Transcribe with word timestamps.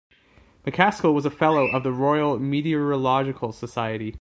McCaskill 0.65 1.13
was 1.13 1.27
a 1.27 1.29
fellow 1.29 1.67
of 1.67 1.83
the 1.83 1.91
Royal 1.91 2.39
Meteorological 2.39 3.51
Society. 3.51 4.09